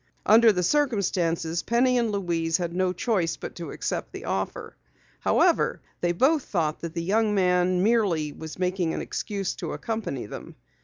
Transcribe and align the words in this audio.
Under 0.25 0.51
the 0.51 0.63
circumstance, 0.63 1.61
Penny 1.61 1.95
and 1.99 2.11
Louise 2.11 2.57
had 2.57 2.73
no 2.73 2.91
choice 2.91 3.37
but 3.37 3.53
to 3.57 3.69
accept 3.69 4.11
the 4.13 4.25
offer. 4.25 4.75
However, 5.19 5.79
they 5.99 6.11
both 6.11 6.41
thought 6.45 6.79
that 6.81 6.95
the 6.95 7.03
young 7.03 7.35
man 7.35 7.83
merely 7.83 8.31
was 8.31 8.57
making 8.57 8.95
an 8.95 9.01
excuse 9.01 9.53
to 9.57 9.73
accompany 9.73 10.25
them. 10.25 10.55